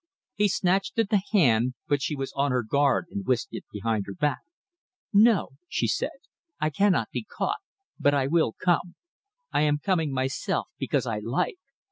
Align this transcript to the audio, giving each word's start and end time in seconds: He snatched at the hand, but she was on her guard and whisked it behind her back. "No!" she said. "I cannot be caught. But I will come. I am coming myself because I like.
He 0.33 0.47
snatched 0.47 0.97
at 0.97 1.09
the 1.11 1.21
hand, 1.31 1.75
but 1.87 2.01
she 2.01 2.15
was 2.15 2.33
on 2.35 2.49
her 2.49 2.63
guard 2.63 3.05
and 3.11 3.23
whisked 3.23 3.53
it 3.53 3.65
behind 3.71 4.05
her 4.07 4.15
back. 4.15 4.41
"No!" 5.13 5.49
she 5.69 5.85
said. 5.85 6.09
"I 6.59 6.71
cannot 6.71 7.11
be 7.11 7.23
caught. 7.23 7.59
But 7.99 8.15
I 8.15 8.25
will 8.25 8.55
come. 8.59 8.95
I 9.51 9.61
am 9.61 9.77
coming 9.77 10.11
myself 10.11 10.69
because 10.79 11.05
I 11.05 11.19
like. 11.19 11.59